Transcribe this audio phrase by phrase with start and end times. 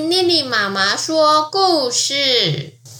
[0.00, 2.14] 妈妈说故事。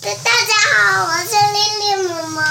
[0.02, 2.42] 大家好，我是丽丽妈妈，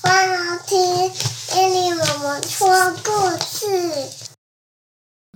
[0.00, 0.32] 欢迎
[0.66, 1.10] 听
[1.54, 3.10] 丽丽妈妈说故
[3.44, 3.66] 事。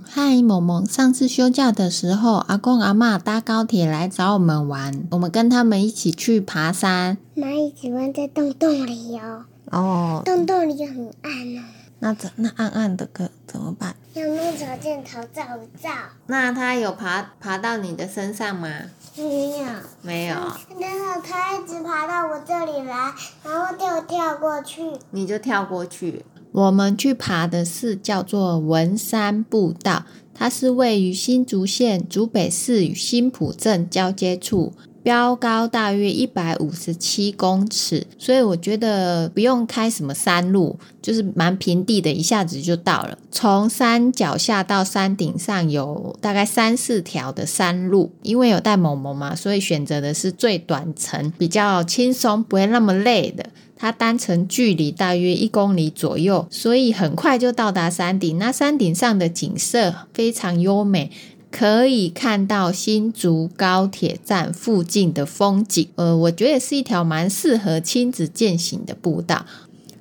[0.02, 7.18] 嗨，萌萌，上次休假的时候，阿公阿妈搭高铁来找我们玩，我们跟他们一起去爬山。
[7.36, 11.62] 蚂蚁喜欢在洞洞里哦，哦，洞洞里很暗哦，
[12.00, 13.94] 那怎那暗暗的可怎么办？
[14.14, 15.42] 要弄手电头照
[15.80, 15.90] 照。
[16.26, 18.68] 那它有爬爬到你的身上吗？
[19.16, 19.66] 没有，
[20.02, 23.12] 没有，然后它一直爬到我这里来，
[23.44, 24.82] 然后就跳过去。
[25.10, 26.24] 你就跳过去。
[26.52, 30.04] 我们去爬的是叫做文山步道，
[30.34, 43.16] 它是位于新竹县竹北市与新浦镇交接处，标高大约一百五十七公尺，所以我觉得不用开什么山路，就是蛮平地的，一下子就到了。
[43.30, 53.46] 从山脚下到山顶上有大概三四条的山路，因为有带萌萌嘛，所以选择的是最短程、比较轻松、不会那么累的。
[53.76, 58.36] 它单程距离大约一公里左右，所以很快就到达山顶。
[58.36, 61.10] 那山顶上的景色非常优美，
[61.50, 65.88] 可以看到新竹高铁站附近的风景。
[65.96, 69.44] 呃，我觉得是一条蛮适合亲子践行的步道。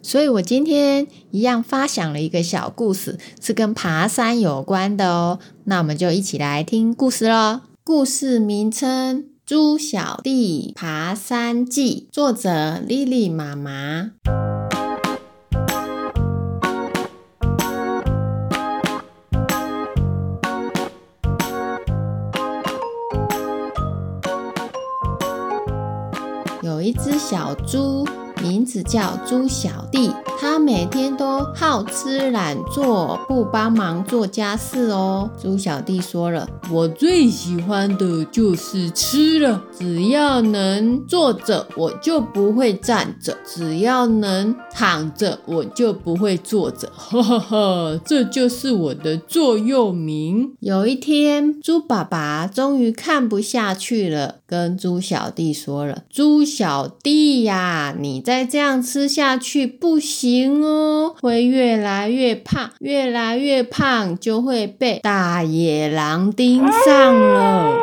[0.01, 5.39] 所以我今天一样发想了一个小故事，是跟爬山有关的哦。
[5.65, 7.61] 那我们就一起来听故事喽。
[7.83, 9.25] 故事名称。
[9.45, 14.11] 猪小弟爬山记，作者莉莉妈妈。
[26.89, 28.03] 一只小猪，
[28.41, 30.09] 名字叫猪小弟。
[30.39, 35.29] 它每天都好吃懒做，不帮忙做家事哦。
[35.39, 50.53] 猪小弟说了：“我最喜欢的就是吃了，只要能坐着，我就不会站着；只要能躺着，我就不会坐着。”哈哈哈，这就是我的座右铭。
[50.61, 67.77] 有一天，猪爸爸终于看不下去了，跟猪小弟说了：“猪小弟呀，你再这样吃下去不行。”哦，会越来越胖，越来越胖就会被大野狼盯上了。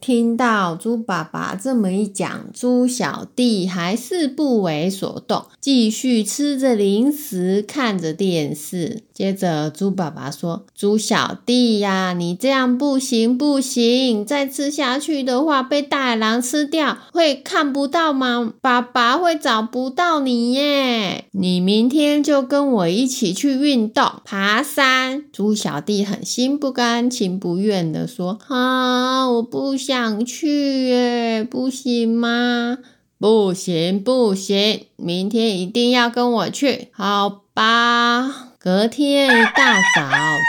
[0.00, 9.02] 听到猪爸爸这么一讲，猪小弟还是不为所动，继续吃着零食，看着电视。
[9.18, 18.52] 接着，猪爸爸说：“猪小弟呀，你这样不行不行，再吃下去的话，被大狼吃掉，会看不到吗？
[18.60, 21.24] 爸爸会找不到你耶。
[21.32, 32.76] 你明天就跟我一起去运动，爬山。”猪小弟很心不甘情不愿的说：“啊，我不。”想去耶，不行吗？
[33.18, 38.37] 不行，不行，明天一定要跟我去，好吧？
[38.60, 40.02] 隔天一大早，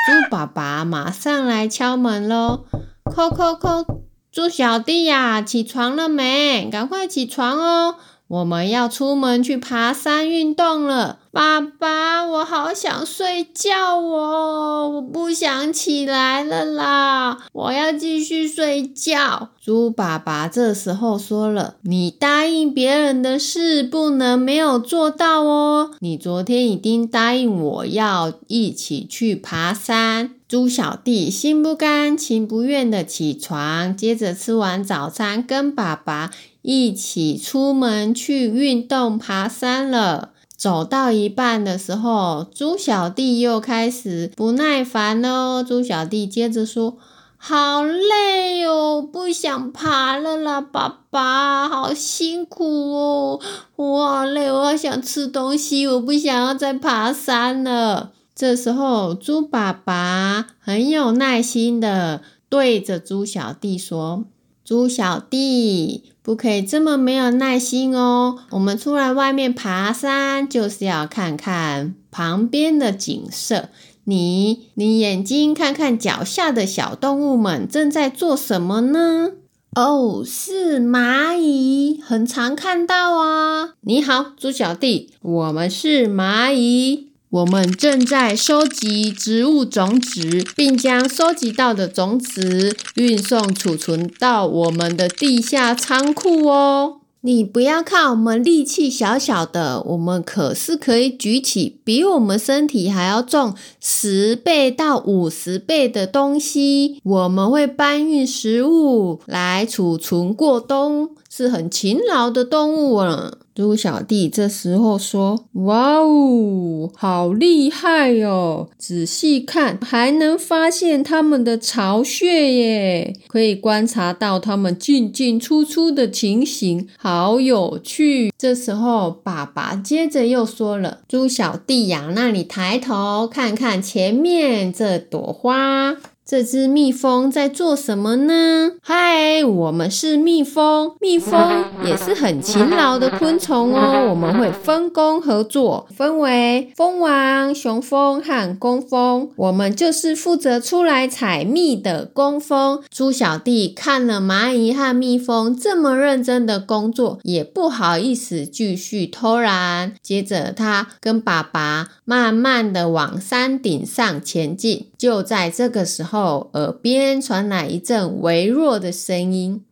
[0.07, 2.65] 猪爸爸马上来敲门喽，
[3.05, 3.85] 叩叩叩，
[4.31, 6.67] 猪小弟呀，起床了没？
[6.71, 7.97] 赶快起床哦，
[8.29, 11.17] 我们要出门去爬山运动了。
[11.31, 19.50] 爸爸，我好想睡觉哦，我不想起来了啦，我要继续睡觉。
[19.59, 36.31] 猪爸爸这时候说了：“你答应别人的事不能没有做到哦，你昨天已经答应我要一起去爬山。”猪小弟心不甘情不愿的起床，接着吃完早餐，跟爸爸
[36.72, 40.34] 一起出门去运动爬山了。
[40.56, 45.63] 走到一半的时候，猪小弟又开始不耐烦了。
[45.63, 46.95] 猪小弟接着说
[47.38, 53.39] ：“好累哦，不想爬了啦，爸爸，好辛苦哦，
[53.75, 64.25] 我好累，我好想吃东西，我不想要再爬山了。”这时候，猪爸爸很有耐心的对着猪小弟说
[64.63, 68.37] ：“猪小弟。”不可以这么没有耐心哦！
[68.51, 73.69] 我们出来外面爬山，就是要看看旁边的景色。
[74.03, 79.31] 你，你眼睛看看脚下的小动物们正在做什么呢？
[79.75, 83.71] 哦，是蚂蚁，很常看到啊。
[83.81, 87.08] 你好，猪小弟，我们是蚂蚁。
[87.31, 96.95] 我们正在收集植物种子，并将收集到的种子运送储存到我们的地下仓库哦。
[97.21, 106.99] 你不要看我们力气小小的，我们可是可以举起比我们身体还要重十倍到五十倍的东西。
[107.03, 113.33] 我们会搬运食物来储存过冬，是很勤劳的动物啊。
[113.55, 118.69] 猪小弟这时候说：“哇哦，好厉害哦！
[118.77, 135.97] 仔细看，还能发现它们的巢穴耶，可以观察到它们进进出出的情形，好有趣。”这时候，爸爸接着又说了：“猪小弟呀，那你抬头看看前面这朵花。”
[136.29, 138.73] 这只蜜蜂在做什么呢？
[138.83, 144.05] 嗨，我们是蜜蜂，蜜蜂也是很勤劳的昆虫哦。
[144.13, 149.31] 我们会分工合作，分为蜂王、雄蜂和工蜂。
[149.37, 152.83] 我们就是负责出来采蜜的工蜂。
[152.91, 159.95] 猪小弟看了蚂蚁和蜜蜂这么认真的工作，也不好意思继续偷懒。
[160.03, 164.88] 接着，他跟爸爸慢慢的往山顶上前进。
[165.00, 166.51] 就在这个时候。
[166.54, 169.63] 耳边传来一阵微弱的声音：“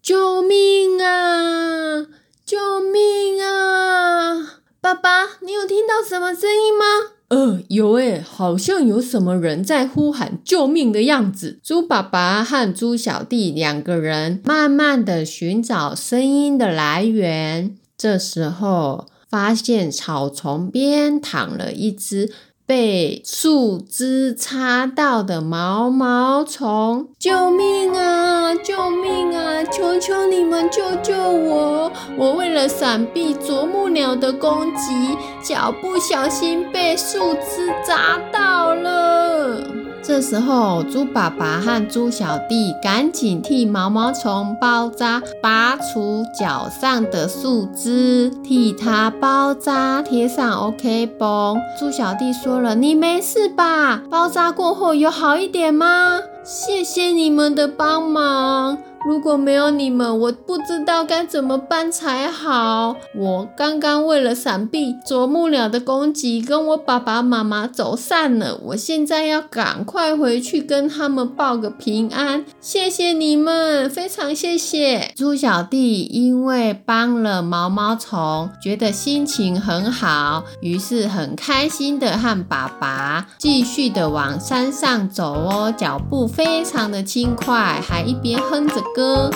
[0.00, 2.06] 救命啊！
[2.46, 4.60] 救命啊！
[4.80, 6.84] 爸爸，你有听到什么声音吗
[7.28, 17.76] ？”“呃，有诶，好像有什么人在呼喊救命的样子。”猪爸爸和猪小弟两个人慢慢的寻找声音的来源。
[17.96, 22.30] 这时候，发现草丛边躺了一只。
[22.64, 28.54] 被树枝插到的毛毛虫，救命啊！
[28.54, 29.64] 救命啊！
[29.64, 31.90] 求求你们救救我！
[32.16, 39.81] 我为了闪避啄木鸟的攻击，脚不小心被树枝扎到了。
[40.04, 51.56] 这时候，猪爸爸和猪小弟赶紧替毛毛虫包扎，拔除脚上的树枝，替它包扎，贴上 OK 绷。
[51.78, 54.02] 猪小弟说了：“你没事吧？
[54.10, 56.20] 包扎过后有好一点吗？
[56.42, 62.94] 谢谢你们的帮忙。”如果没有你们，我不知道该怎么办才好。
[63.16, 68.56] 我刚刚为了闪避啄木鸟的攻击，跟我爸爸妈妈走散了。
[68.66, 72.44] 我现在要赶快回去跟他们报个平安。
[72.60, 75.12] 谢谢你们，非常谢谢。
[75.16, 88.80] 猪小弟因为帮了毛毛虫，觉得心情很好，于是很开心的和爸爸继续的往山上走哦，脚步非常的轻快，还一边哼着。
[88.94, 89.30] 歌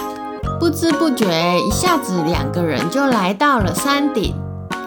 [0.58, 1.26] 不知不觉，
[1.58, 4.34] 一下子两个人就来到了山顶。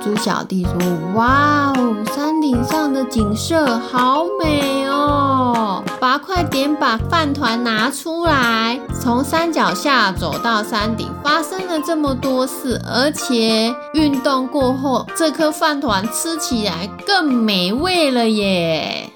[0.01, 0.73] 猪小弟说
[1.13, 5.83] ：“哇哦，山顶上的景色好美哦！
[5.99, 8.79] 爸，快点把饭团拿出来。
[8.97, 19.08] 从山脚下走到山顶，发生了这么多事，而且运动过后，这颗饭团吃起来更美味了耶！”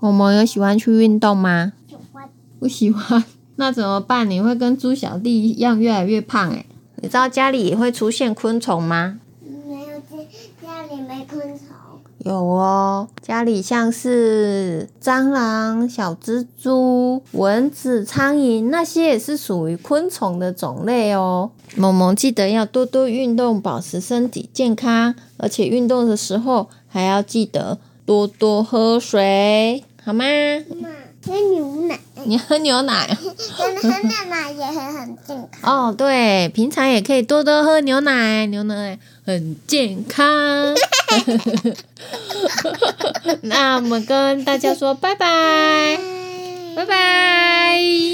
[0.00, 1.72] 萌萌有喜欢去运动吗？
[1.88, 2.28] 喜欢。
[2.58, 3.24] 不喜欢，
[3.56, 4.28] 那怎么办？
[4.30, 6.64] 你会跟猪小弟一样越来越胖哎。
[6.96, 9.18] 你知道家里也会出现昆虫吗？
[9.66, 10.16] 没有，家
[10.62, 11.66] 家里没昆虫。
[12.18, 21.50] 有哦，家里像是蟑螂、小蜘蛛、蚊子、苍蝇，那些也是属于昆虫的种类哦。
[21.76, 27.78] 萌萌记得要多多运动，保持身体健康，而且运动的时候还要记得
[28.10, 29.84] 多多喝水。
[30.04, 30.24] 好吗？
[31.24, 32.00] 喝牛奶。
[32.24, 33.06] 你喝牛奶？
[33.06, 33.88] 喝牛
[34.28, 35.88] 奶也很很健康。
[35.88, 40.74] 哦，对，平常也可以多多喝牛奶，牛奶很健康。
[43.42, 45.96] 那我们跟大家说拜拜，
[46.74, 47.78] 拜拜。